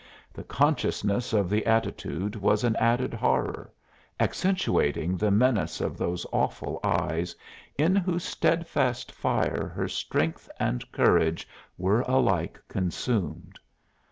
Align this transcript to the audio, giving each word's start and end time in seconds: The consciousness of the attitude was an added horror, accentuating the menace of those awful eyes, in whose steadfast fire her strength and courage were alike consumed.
The 0.33 0.43
consciousness 0.43 1.31
of 1.31 1.47
the 1.47 1.63
attitude 1.67 2.35
was 2.35 2.63
an 2.63 2.75
added 2.77 3.13
horror, 3.13 3.71
accentuating 4.19 5.15
the 5.15 5.29
menace 5.29 5.79
of 5.79 5.95
those 5.99 6.25
awful 6.33 6.79
eyes, 6.83 7.35
in 7.77 7.95
whose 7.95 8.23
steadfast 8.23 9.11
fire 9.11 9.67
her 9.67 9.87
strength 9.87 10.49
and 10.59 10.91
courage 10.91 11.47
were 11.77 11.99
alike 12.07 12.59
consumed. 12.67 13.59